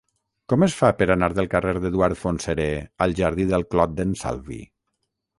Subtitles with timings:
[0.51, 2.65] Com es fa per anar del carrer d'Eduard Fontserè
[3.07, 4.59] al jardí del Clot d'en Salvi?